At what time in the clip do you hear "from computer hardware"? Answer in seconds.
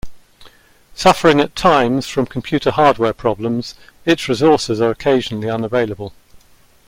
2.07-3.13